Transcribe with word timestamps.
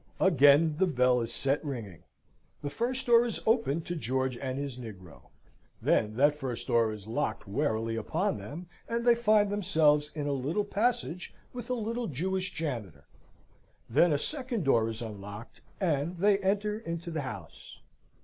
Again 0.19 0.77
the 0.79 0.87
bell 0.87 1.21
is 1.21 1.31
set 1.31 1.63
ringing. 1.63 2.01
The 2.63 2.71
first 2.71 3.05
door 3.05 3.23
is 3.23 3.39
opened 3.45 3.85
to 3.85 3.95
George 3.95 4.35
and 4.35 4.57
his 4.57 4.79
negro; 4.79 5.27
then 5.79 6.15
that 6.15 6.35
first 6.35 6.65
door 6.65 6.91
is 6.91 7.05
locked 7.05 7.47
warily 7.47 7.97
upon 7.97 8.39
them, 8.39 8.65
and 8.89 9.05
they 9.05 9.13
find 9.13 9.51
themselves 9.51 10.09
in 10.15 10.25
a 10.25 10.31
little 10.33 10.65
passage 10.65 11.35
with 11.53 11.69
a 11.69 11.75
little 11.75 12.07
Jewish 12.07 12.51
janitor; 12.51 13.05
then 13.87 14.11
a 14.11 14.17
second 14.17 14.63
door 14.63 14.89
is 14.89 15.03
unlocked, 15.03 15.61
and 15.79 16.17
they 16.17 16.39
enter 16.39 16.79
into 16.79 17.11
the 17.11 17.21
house. 17.21 17.79